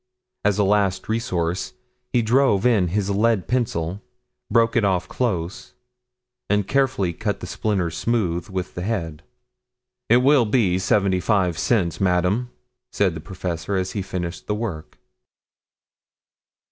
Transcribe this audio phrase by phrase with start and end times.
[0.43, 1.73] As a last resource
[2.11, 4.01] he drove in his lead pencil,
[4.49, 5.75] broke it off close,
[6.49, 9.21] and carefully cut the splinters smooth with the head.
[10.09, 12.49] "It will be seventy five cents, madam,"
[12.91, 14.97] said the professor as he finished the work.